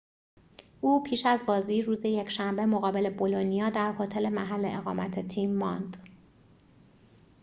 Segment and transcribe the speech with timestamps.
[0.81, 5.97] او پیش از بازی روز یکشنبه مقابل بولونیا در هتل محل اقامت تیم ماند